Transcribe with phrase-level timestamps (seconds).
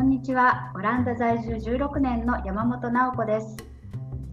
[0.00, 0.72] こんにちは。
[0.74, 3.54] オランダ在住16年の山本直子です。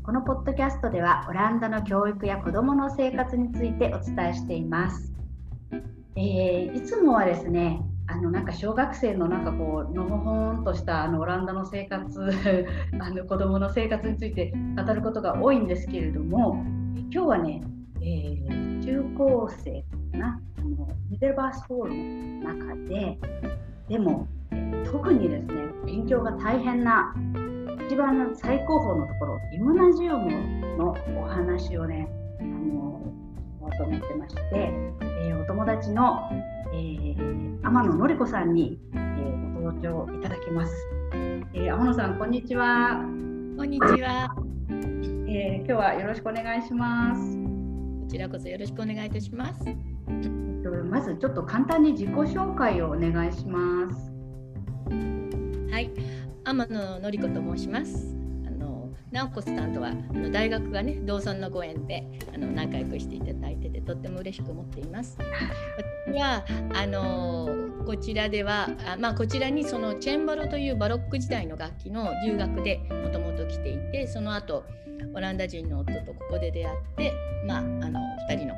[0.01, 5.11] このポッドキャストではオランダの教育や子どもの生活についてお伝えしています。
[6.15, 12.31] えー、いつもはですね、あのなんか小学生のなんかこうのほほんとしたあのオランダの生活
[13.01, 16.63] あの子どもの生活について語ることが多いんですけれども
[17.11, 17.61] 今日はね、
[17.99, 23.19] えー、中高生かなあのミデルバースホールの中で
[23.89, 25.56] でも、え、特にですね
[25.87, 27.15] 勉強が大変な
[27.87, 32.07] 一番最高峰のところイムナジウムのお話をね
[32.39, 33.01] あの
[33.77, 36.29] と思ってまして、えー、お友達の
[36.73, 40.73] えー、天野のり子さんに、えー、ご登場いただきます。
[41.53, 42.95] えー、天野さん、こんにちは。
[43.57, 44.35] こんにちは。
[44.69, 47.37] えー、今日はよろしくお願いします。
[48.01, 49.65] こちらこそよろしくお願いいたします。
[50.89, 54.16] まずちょっと簡単に自己紹介をお願いします。
[55.77, 55.91] はい、
[56.43, 58.15] 天野のり子と申します
[58.47, 58.89] あの。
[59.11, 62.03] 直子さんとはあの大学がね同村のご縁で
[62.33, 65.19] あの仲良くしていただいててとっても嬉しく思っています。
[66.07, 67.47] 私はあの
[67.85, 74.65] こちらではあ、まあ、こちらにそのチェンバロというバロック時代の楽器の留学でもともと来ていてその後
[75.13, 77.13] オランダ人の夫とここで出会って、
[77.45, 77.99] まあ、あの
[78.31, 78.55] 2人の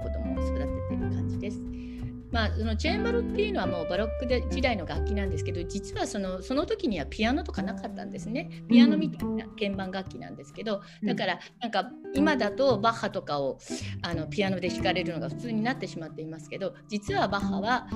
[2.32, 8.64] まあ、そのチェーンバルっていうのはもうバロックで時代の楽器なんですけど実はそのその時にはピアノとかなかったんですね。
[8.70, 13.58] ピアノみたいな鍵盤楽器なんですけどだからなんか今だとバッハとかを
[14.04, 17.88] あのピアノで弾かれるのが普通になってしまっていますけど実はバッハは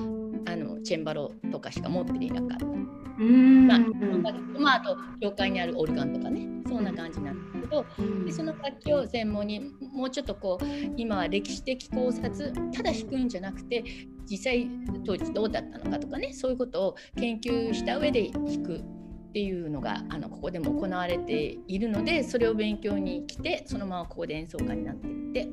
[0.46, 2.66] あのチェンバロとかしか持っていなかった。
[2.66, 3.78] まあ、
[4.58, 7.86] まあ、あと教会にあるオルガンとかねそんな感じなんですけど
[8.26, 9.60] でその楽器を専門に
[9.92, 10.64] もうちょっとこう
[10.96, 13.84] 今は歴史的考察ただ弾くんじゃなくて
[14.28, 14.68] 実際
[15.04, 25.48] 当時どうだったのかとかねそういうことを研究した上で弾くっていうのがあのここでも行われているのでそれを勉強に来てそのままここで演奏家になっていって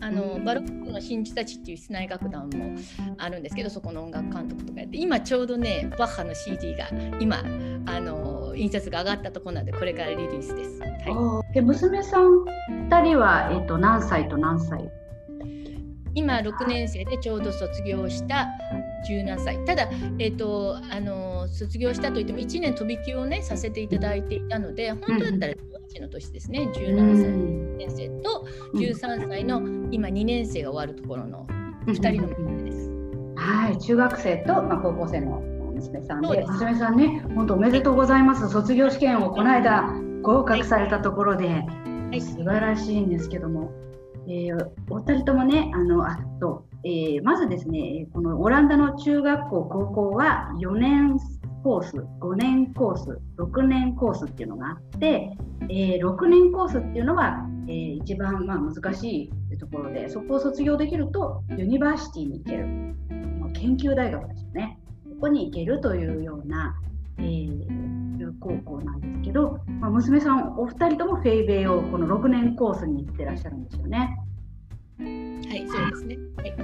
[0.00, 2.76] あのバロックの真珠たちっていう室内楽団も
[3.18, 6.90] あるんですけどそこの音楽監督とかやって今ちょうどねバッハの CD が
[7.20, 7.38] 今
[7.86, 10.80] あの印刷が上がったところなんでこれからリリースです。
[10.80, 12.44] はい、で娘さん
[12.88, 14.90] 2人は、えーと何歳と何歳？
[16.16, 18.48] 今6年生でちょうど卒業した
[19.08, 19.64] 17歳。
[19.64, 19.88] ただ、
[20.18, 26.70] えーと、あの卒業したといっても1年飛び級をねさせていただいていたので本当だったら18の年ですね。
[26.72, 29.60] 17歳の年生と13歳の
[29.90, 31.46] 今2年生が終わるところの
[31.86, 32.90] 2人の娘です。
[33.36, 33.78] はい。
[33.78, 35.42] 中学生と、まあ、高校生の
[35.90, 38.48] 娘さんで娘さんね本当おめでとうございます。
[38.48, 43.72] 卒業試験をこの間合格されたところで、はい、素晴らしいんですけども。
[44.26, 51.18] えー、お二人ともね、あのあとえー、まずですね、このオランダの中学校、高校は4年
[51.62, 55.30] コース、5年コース、6年コースっていうのがあって、
[55.70, 62.66] えー、6年コースっていうのは、えー、一番まあ難しいところで、そこを卒業できると university に行ける、
[63.54, 64.78] 研究大学ですよね、
[65.24, 66.78] ここに行けるというような、
[67.16, 74.18] えー、高校なんですけど、まあ、娘さんお二人ともフェイベイをこの6年コースに行ってらっしゃるんですよね。
[74.98, 76.54] はいそうですね、はい、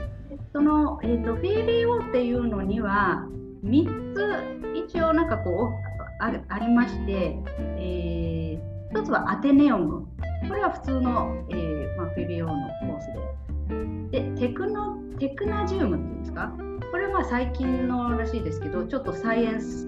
[0.53, 3.26] その、えーと、フェイベイオっていうのには
[3.65, 7.38] 3つ一応なんかこうあありまして、
[7.78, 10.06] えー、1つはアテネオム。
[10.47, 13.06] これは普通の、えーまあ、フェイベイオのコース
[14.12, 14.25] で。
[14.25, 16.53] でテクノテクナジウムっていうんですか？
[16.91, 19.87] これは最近のらしいですけどちょっとサイエンス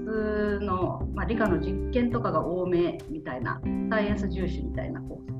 [0.61, 5.33] の、まあ、理科の実験とかが多めみたいなサイエンス重視みたいなコース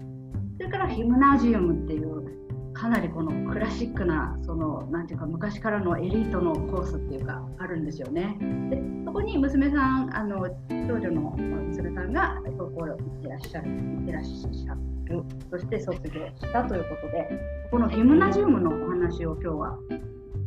[0.59, 8.37] それからヒムナジウムっていうかなりこのクラシックなそのなんていうか昔からのエリートのコースっていうかあるんですよね。
[8.71, 17.29] でそこに娘さんあの長女の娘さんが高校行ってらっしゃる行ってらっしゃるそして卒業したということで
[17.71, 19.79] このヒムナジウムのお話を今日は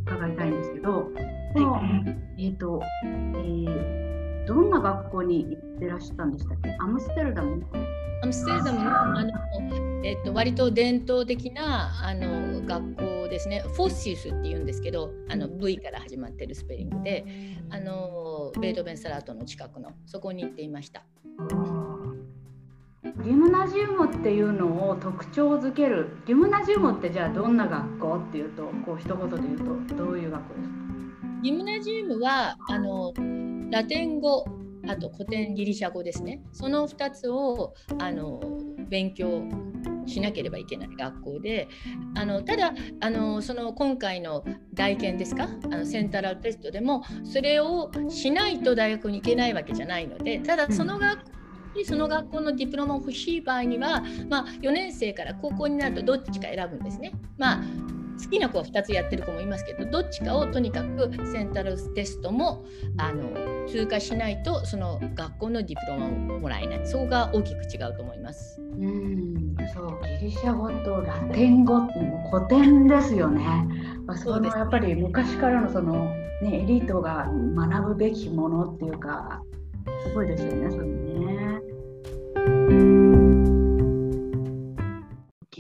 [0.06, 1.12] 伺いたいんですけど、
[1.54, 1.82] この、
[2.38, 2.82] えーと
[3.14, 6.76] えー、どんな学校に行ってらっしゃったんでしたっけ？
[6.80, 7.66] アムステルダム
[8.22, 9.32] アムステルダムのあの、
[10.04, 13.64] えーと、割と伝統的なあの学校ですね。
[13.76, 17.26] フォッシスっていうんですけどあの V から始まってるスペリングで
[17.70, 21.04] あのベートーベン・サラートの近くのそこに行っていました。
[23.24, 30.76] ギムナジウムっていうのを特徴づけるギムナジウムってじゃあどんな学校っていうとこう一言で言うとどういう学校ですか？
[31.42, 33.14] ギムナジウムはあの
[33.72, 34.46] ラテン語
[34.88, 36.44] あと古典ギリシャ語ですね。
[36.52, 38.40] その2つをあの
[38.90, 39.42] 勉強
[40.06, 41.68] しなければいけない学校で。
[42.16, 45.48] あのただあのその今回の大研ですか？
[45.64, 51.32] あのセンタラルテストでもそれをしないと大学に行けないわけじゃないのでただその学校
[51.76, 57.14] 校その学校のディプロマを欲しい場合には、まあ、4年生から高校になるとどっちか選ぶんですね。
[57.38, 57.64] まあ
[58.22, 62.66] 好きな子は2つやってる子もいますけどどっちかをとにかくセンタルテストも
[62.98, 68.62] あの通過しないとその学校のディプロマをもらえないそこが大きく違うと思います。
[68.62, 73.44] うんそうギリシャ語とラテン語っても古典ですよね。
[74.06, 76.06] まあ、そのやっぱり昔からのその、
[76.42, 79.42] ね、エリートが学ぶべきものっていうか
[80.08, 81.35] すごいですよねそれね。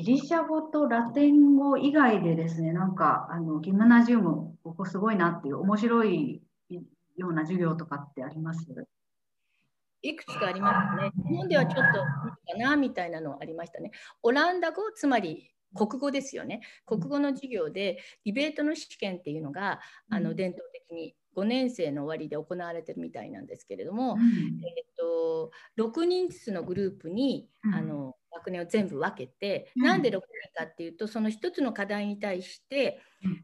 [0.05, 6.43] リシャ語とラテン語以外でですね、なんかあのギムナジウム、ここすごいなっていう面白い
[7.17, 8.67] ような授業とかってあります？
[10.03, 11.11] いくつかありますね。
[11.27, 13.89] 日本ではちょっとかなみたいなのありましたね。
[14.21, 16.61] オランダ語、つまり国語ですよね。
[16.85, 19.79] 国語の授業でディベートの試験っていうのが、
[20.11, 28.14] あの伝統的に5年生の終わりで行われてるみたいなんですけれども、うん、えーと、6人ずつのグループに、うん、あの
[28.45, 30.19] 学年を全部分けて、うん、なんで6人
[30.55, 33.01] かっていうとその1つの課題に対して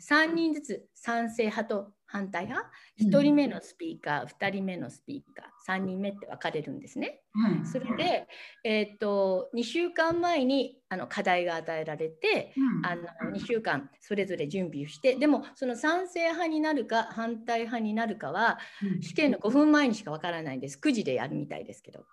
[0.07, 2.69] 3人ずつ賛成派と反対派、
[3.00, 7.21] うん、1人目のスピーカー2人目のスピーカー3人目って分かれるんですね。
[7.33, 8.27] うん、それで、
[8.65, 18.59] えーと、2週間前にあの課題が与えられて、うん、あの2週間それぞれ準備をしてでもその賛成派になるか反対派になるかは、
[19.01, 20.77] 試験の5分前にしか分からないんです。
[20.83, 22.06] 9時でやるみたいですけど。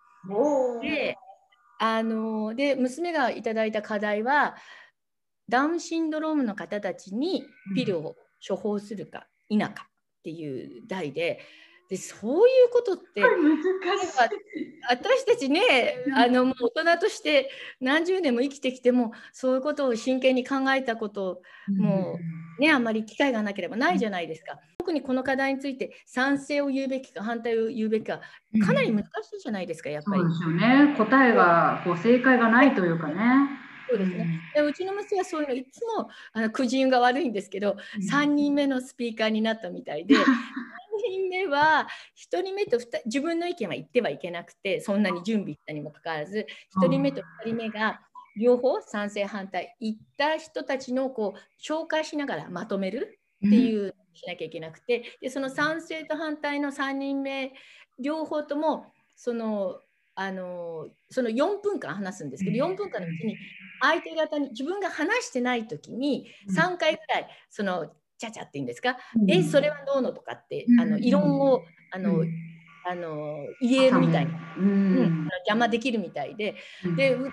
[0.81, 1.17] で
[1.79, 4.57] あので娘がいただいた課題は
[5.49, 7.45] ダウンシンドロームの方たちに
[7.75, 8.17] ピルを
[8.47, 9.73] 処方するか否かっ
[10.23, 11.41] ていう題で。
[11.89, 13.23] でそういうことって
[14.91, 17.51] 私たちねあのもう大人として
[17.81, 22.19] 何十年も生きてきてもそういうことを真剣に考えたこともう
[22.59, 24.59] ねあんまり機会がなければないじゃないですか。
[24.79, 28.21] 特にこの課題について賛成を言うべきか反対を言うべきか
[28.65, 30.21] かなり難しいじゃないですかやっぱり。
[30.21, 33.69] そうですよね答えがこう正解がないというかね。
[33.91, 40.19] そうですね、でうちの娘はそういうのいつもあの苦人が悪いんですけど、うん、3人目のスピーカーになったみたいで3
[41.09, 46.47] 人目は1人目と自分の意見は言ってはいけなくてそんなに準備したにもかかわらず
[46.79, 48.03] 1人目と2人目が
[48.39, 57.53] 両方賛成反対言った人たちのこう紹介しながらまとめるっていうしなきゃいけなくてでその賛成と反対の3人目
[57.99, 58.87] 両方とも
[59.17, 59.81] その
[60.15, 63.37] あのその4分間話すんですけど4分間のうちに
[63.81, 68.97] 相手方に自分が話してない時に3回ぐらいそのちゃちゃっていうんですか、
[69.29, 71.63] えそれはどうのとかってあの異論を
[71.93, 72.25] あの、
[72.91, 76.55] あの言えるみたいな、うん、邪魔できるみたいで、
[76.97, 77.31] でうち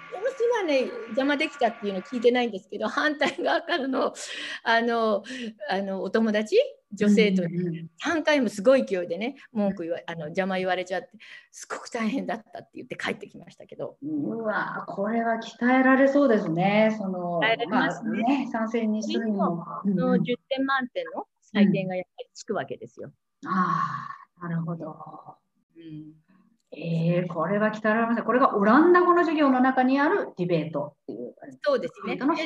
[0.58, 4.14] はね邪魔できたっていうの聞いてないんですけど反対側からの
[4.64, 5.24] あの
[5.70, 6.58] あのお友達？
[6.94, 11.10] 女性と3回もすごい勢いでね文句言わあの邪魔言われちゃって
[11.52, 13.98] すごく大変だったって言って帰ってきましたけど。
[14.02, 16.96] うわこれは鍛えられそうですね。
[16.98, 23.12] その鍛えられますね,、まあ、ね賛成にするのの10点満点の採点がやっぱりつくわけですよ。
[23.44, 24.10] うん、あ
[24.42, 24.96] あなるほど。
[25.78, 26.26] うん
[26.78, 28.26] えー、これは鍛えられません。
[28.26, 31.34] これがオランダ語の授業の中にあるディベートっていう。
[31.62, 32.18] そうですね。
[32.20, 32.38] それを、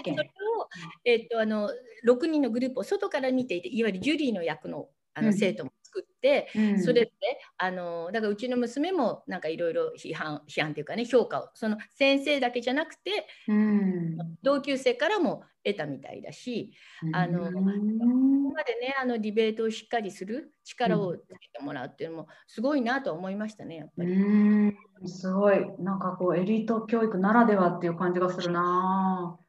[1.04, 1.72] えー、っとあの
[2.08, 7.12] 6人のグループを外から見ていて、いわゆるジュリーの役のあの生徒も作って、うん、それで
[7.58, 16.72] あのだからうちの娘もなんかいろいろ批判批判というかね評価をその先生だけじゃなくて、うん、同級生からも得たみたいだし、
[17.12, 24.78] あのここまでねあのディベートをしっかりする力をつけてもらうっていうのもすごいなと思いましたねやっぱり。
[25.06, 25.66] すごい。
[25.80, 29.40] なんかこうエリート教育ならではっていう感じがするな。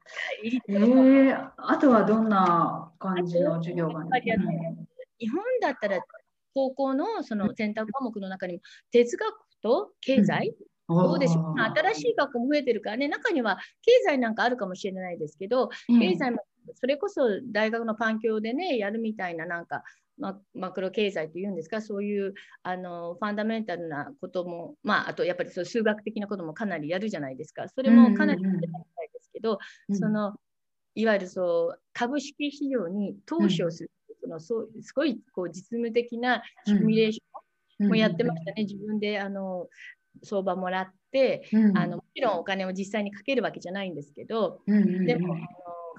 [0.69, 4.11] えー、あとはどんな感じの授業が、ね、
[5.19, 6.01] 日本だったら
[6.55, 8.61] 高校のその選択科目の中にも
[8.93, 10.55] 哲学と経済、
[10.89, 11.61] うん、どうでしょう？
[11.61, 16.39] 新しい学校も増えてるからね中には経済なんかあるかもしれないですけど、経済も
[16.75, 17.23] それこそ
[17.53, 19.83] 大学の環境でねやるみたいななんか
[20.19, 27.69] ママクロ経済というんですかそういうあのファンダメンタルなことも、まあ、あとやっぱりそう数学的なこともかなりやるじゃないですか。
[27.69, 28.71] それもかなりやりたい
[29.13, 29.59] ですけど、
[29.89, 29.95] うん。
[29.95, 30.35] うん、その
[30.95, 39.69] いわゆるそう株式市場に投資をするそのそうすごいこう実務的なシミュレーションもやってましたね、自分であの
[40.23, 45.45] 相場もらって、あのもちろんお金を実際にかけるわけじゃないんですけど、でもあの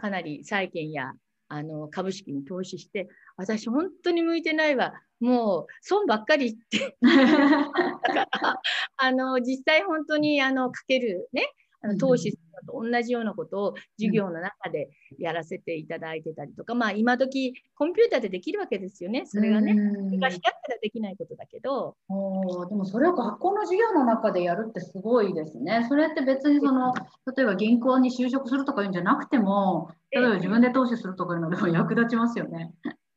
[0.01, 1.13] かなり債券や
[1.47, 4.93] あの株式に投資して私本当に向いてないわ。
[5.19, 6.97] もう損ばっかりって。
[8.97, 11.51] あの実際本当にあのかけるね
[11.83, 12.37] あの投資と
[12.73, 19.73] 同じようなことを授業の中でやらせていただいてたりとか、まあ今時コンピューターでできるわけですよね、それがね。
[19.73, 21.95] 昔だったらできないことだけど。
[22.07, 25.85] おでもそれを学校の授業の中でやるってすごいですね。
[25.89, 26.93] それって別にその
[27.35, 32.73] 例えば銀行に就職するとかいうんじゃなくても、例えば自分で投資するとかいうのでも役立ちますよね。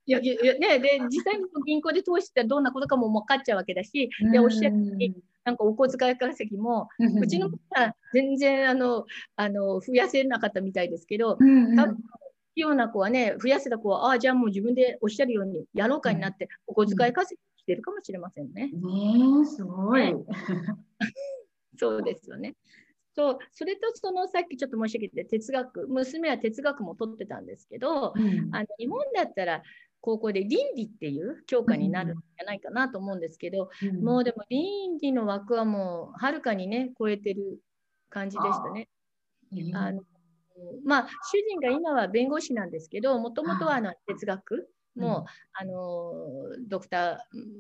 [0.07, 6.89] いやいやね、で実際に銀行で投資ってどんなことかも分かっちゃうわけだし、でおっしゃるように、なんかお小遣い稼ぎも、
[7.21, 11.99] うちの子は全然あのあの増やせなかったみたいですけど、多分
[12.57, 18.71] ような子はね、増やせた子は、ああ、じゃあもう自分でおっしゃるようにやろうかになって、お小遣い稼ぎしてるかもしれませんね。
[18.73, 20.15] ねすごい。
[21.77, 22.55] そうですよね。
[23.17, 29.63] そうそれとそのさっきちょっと申し上げて哲学娘は哲学も取ってたんですけど、うん、あの日本だったら
[30.05, 37.61] 高校で倫理っていう教科になるんじゃないかなと思うんですけど、うん、もうでも倫理の枠はもうはるかにね超えてる
[38.11, 38.91] 感じでしたね。
[39.73, 40.03] あの
[40.85, 44.69] まあ、主人が今は弁護士なんですけどもともとはあの哲学。
[44.95, 46.13] も、うん、あの
[46.69, 47.17] ドクター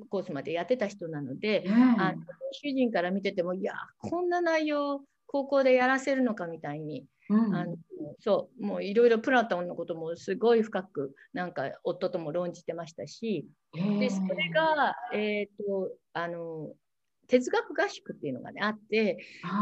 [0.08, 2.22] コースまでやってた人なので、うん、あの
[2.52, 7.76] 主人から見ててもいやこんな内容高校でやらせるのかみたいにうん、あの
[8.20, 16.72] そうもういろいろプラトンのこともすごい深くなんか夫とも論じてましたしでそれが、えーと、あの
[17.28, 19.18] 哲学合宿っていうのが、ね、あって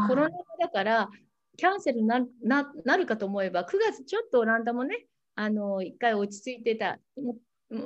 [0.07, 1.09] コロナ禍だから
[1.55, 5.05] キャンセルなななるかと思えば9月ちょっとオランダもね
[5.35, 6.99] あの1回落ち着いてた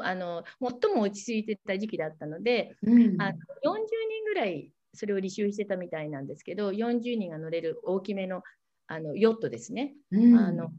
[0.01, 8.41] あの最も落ち着いてた時期だったので、うん、あの40人ぐらいそれを履修してたみたいなんですけど40人が乗れる大きめの
[8.87, 9.93] あのヨットですね。
[10.11, 10.71] うん、あの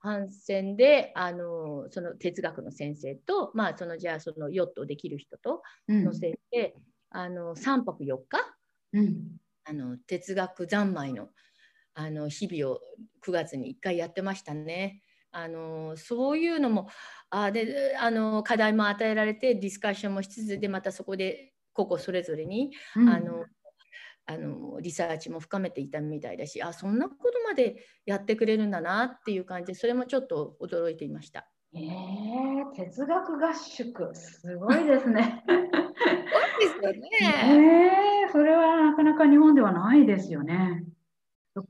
[0.00, 6.74] 帆船であのその哲学の先生と、まあ、そのじゃあそのヨットできる人と乗せて、
[7.12, 8.38] うん、あの3泊4日、
[8.94, 11.28] うん、あの哲学三昧の
[11.94, 12.80] あの日々を
[13.24, 15.02] 9月に1回やってましたね。
[15.30, 16.88] あのそういうのも
[17.30, 23.46] あであの課題も与えられてディスカッションもしつつでまたそこで個々それぞれに、うん、あの
[24.32, 31.46] あのリサーチも深めていたみたいだしあそんなことまでやってくれるんだなっていう感じでそれもちょっと驚いていました。
[31.74, 35.42] えー、哲学合宿すごいですね。
[35.46, 37.00] ですよね。
[38.26, 40.84] えー、それはなかなか日本ではないですよね。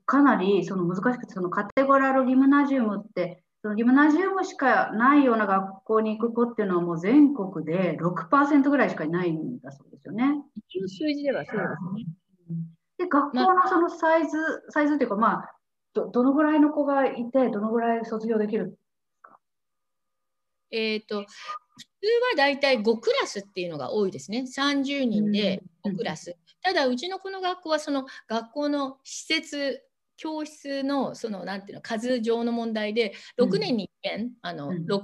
[0.07, 10.43] かなりその難しくてそのカテゴラルギムナジウムってそのギムナジウムしかないような学校に行く子っていうのはもう全国で6%ぐらいしかいないんだそうですよね。
[10.89, 12.22] 数字ではそうですね。
[13.33, 15.55] で学校のそのサイズ、まあ、サイズっていうか、まあ
[15.95, 18.81] ど、どのぐらいの子がいて、どのぐらい卒業できるんです
[19.23, 19.39] か
[20.71, 24.45] えっ、ー、と、普通はだいたい5クラスっていうのが多いですね。
[24.47, 26.37] 30人で5クラス。
[26.63, 29.83] ただ、うちのこの学校はその学校の施設、
[30.17, 35.01] 教室のそのなんていうの数上の問題で6年に1遍、あの 6,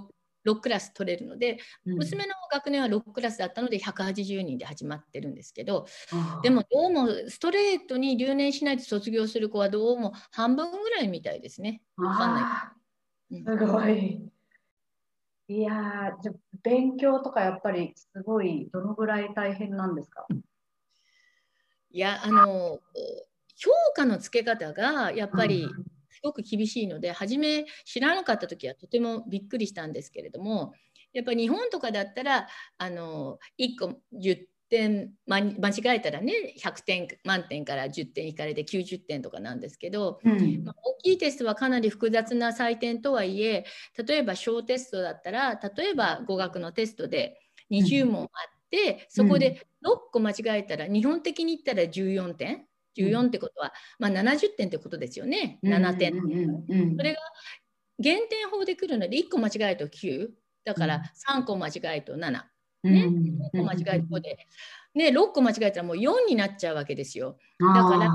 [0.52, 5.86] 6クラス取れるので、うん、娘の学年は6クラスだったので180人で始まってるんですけど
[6.42, 11.82] でもどうもストレートに留年しないと卒業する子はどうも半分ぐらいみたいですね。
[11.96, 12.74] わかんな
[13.30, 13.44] い。
[13.44, 14.30] すごい。
[15.50, 20.26] いやじゃ勉強とかやっぱりすごいどのぐらい大変なんですか？
[21.90, 22.80] いやあの
[23.56, 30.72] 評価のつけ方がやっぱり、うんすごく厳しいので初め知らなかった時はとてもびっくりしたんですけれども
[31.12, 43.64] やっぱ日本とかだったらあの1個10点、ま、間違えたらね100点満点から10点引かれて90点とかなんですけど、うん、まあ、大きいテストはかなり複雑な採点とはいえ
[44.06, 48.30] 例えば小テストだったら例えば語学のテストで20問あっ
[48.70, 52.66] て、そこで6個間違えたら日本的に言ったら14点
[52.98, 55.58] 14ってことは、まあ、70点ってことですよね。
[55.62, 56.12] 7点、
[56.96, 57.20] それが
[57.98, 60.28] 減点法でくるので1個間違えると9
[60.64, 61.02] だから
[61.36, 62.42] 3個間違えると7。
[62.84, 63.06] ね、
[63.54, 64.38] 6個間違えるとで、
[64.94, 67.38] ね、6個間違えたらもう4になっちゃうわけですよ。
[67.58, 68.10] だから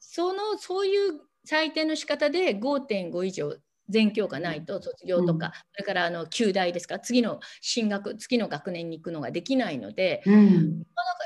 [0.00, 3.56] そのそういう採点の仕方で5.5以上
[3.88, 6.98] 全教科ないと卒業とか、うん、それからあの旧大ですか。
[6.98, 10.82] 次の進学次の学年に行くのができないので、うん、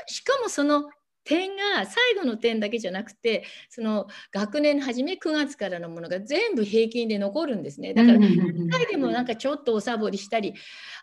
[0.07, 0.89] しかもその
[1.23, 7.93] 点が最後の点だけじゃなくてその学年初め9月からのものが全部平均で残るんですね。
[7.93, 10.53] だから1回でもなんかちょっとおサボりしたり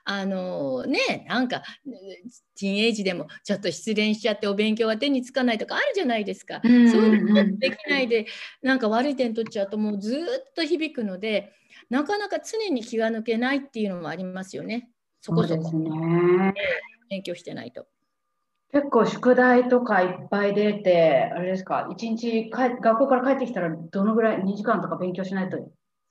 [0.05, 1.63] あのねなんか
[2.59, 8.27] ティーンエイジでもちょっと失恋しちゃってお勉強は手につかないとかあるじゃないですか、そういうのできないで
[8.63, 11.53] なんか悪い点取っちゃうともうずっと響くので
[11.91, 14.91] なかなか常に気が抜けないっていうのもありますよね。
[15.21, 16.55] そこそこ、ね、
[17.11, 17.87] 勉強してないと。
[18.77, 25.57] 結構宿題とかいっぱい出て、あれですか、一日か学校から帰ってきたらどのぐらい、2時間とか勉強しないと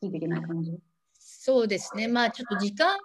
[0.01, 0.71] ついていけない感じ？
[1.19, 2.95] そうですね、まあちょっと時間は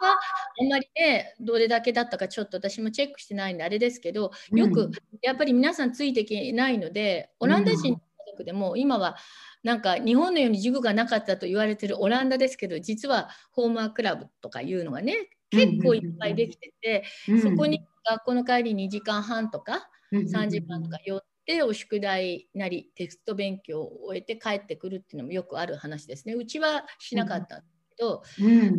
[0.59, 4.91] あんまりね、どれだけだったかちょっと私もチェックしてないんであれですけど、よく
[5.21, 8.03] やっぱり皆さんついていけないので、オランダ人の家
[8.33, 9.17] 族でも今は
[9.63, 17.05] なんか日本のように塾がなかったと言われてるオランダですけど、実はホームワークラブとかいうのがね、結構いっぱいできてて、
[17.43, 26.35] そこに学校の帰り2時間半とか3時間とか寄ってお宿題なりテスト勉強を終えて帰ってくるっていうのもよくある話ですね。
[26.35, 28.23] うちはしなかったんですけど、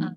[0.01, 0.15] あ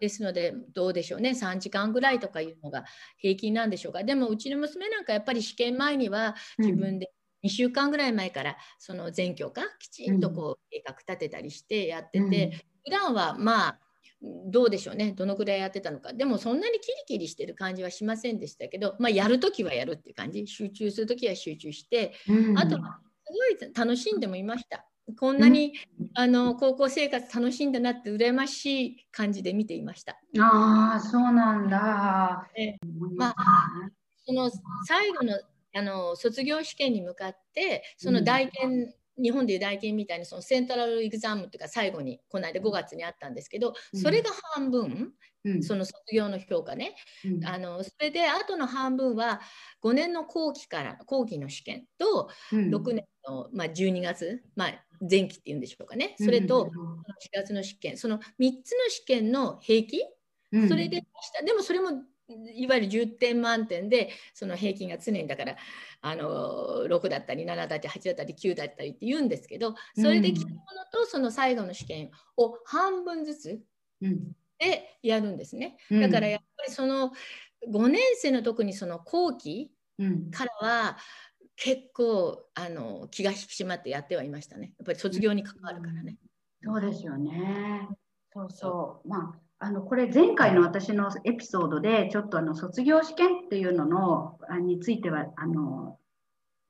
[0.00, 1.30] ですのでどうでしょうね。
[1.30, 2.84] 3時間ぐらいとかいうのが
[3.18, 7.12] 平均なんでしょうかでもうちの娘なんかやっぱり試験前には自分で
[7.44, 13.78] 2週間ぐらい前からその全教科きちんとこう計画立てたりしてやってて、うん、普段はまあ
[14.22, 15.12] どうでしょうね。
[15.12, 16.12] どのぐらいやってたのか。
[16.12, 20.46] でもそんなにキリキリしてる感じはしませんでしたけど、まあ、やるときはやるっていう感じ。
[20.46, 22.82] 集中するときは集中して、うん、あとす
[23.60, 24.86] ごい楽しんでもいました。
[25.18, 30.20] こんなに、うん、あの高校生活楽しんだなって羨ましい感じで見ていました。
[30.38, 32.48] ああそうなんだ。
[32.56, 32.76] え
[33.16, 33.34] まあ
[34.26, 34.50] その
[34.86, 35.40] 最後の
[35.74, 45.12] あの卒業試験に向かってその大研日本でいう大研みたいにそのセントラルエグザムというか最後にこの間5月にあったんですけどそれが半分、
[45.44, 49.40] うん、その卒業の評価ね、うん、あのそれであとの半分は
[49.82, 56.14] 5年の後期から後期の試験と6年の、まあ、12月、まあ、前期っていうんでしょうかね。
[56.18, 56.70] それと4
[57.32, 57.96] 月の試験。
[57.96, 58.52] その3つの
[58.88, 60.00] 試験の平均？
[60.68, 61.02] それで
[61.44, 62.02] でもそれも
[62.54, 65.56] いわゆる10点満点でその平均が常にだから
[66.00, 70.60] あの6だったり7だったり8だったり9だったりって言うんですけどそれで来たもの
[70.92, 73.60] とその最後の試験を半分ずつ
[74.58, 75.76] でやるんですね。
[75.90, 77.12] だからやっぱりその
[77.68, 79.72] 5年生の特にその後期
[80.30, 80.96] からは
[81.56, 84.72] 結構あの気が引き締まってやってはいましたね。
[84.78, 86.16] やっぱり卒業に関わるからね。
[86.62, 87.88] そうですよね。
[88.32, 89.08] そうそう。
[89.08, 95.98] まああのこれ前回の私のエピソードでちょっとあの卒業試験っていうののについてはあの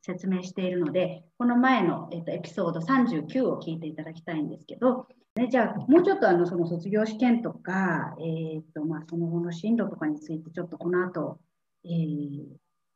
[0.03, 11.39] 説明しているのでこの前の、えっと、エピソード39を聞いていただきたいんですけど、ね、じゃあもうちょっとあのその卒業試験とか、え、っとまあ、その後の進路とかについてちょっとこの後、
[11.85, 12.43] えー、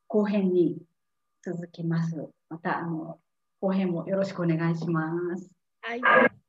[0.09, 0.79] 後編に
[1.45, 2.17] 続きます。
[2.49, 3.19] またあの
[3.61, 5.49] 後編もよろしくお願いします。
[5.83, 6.44] はい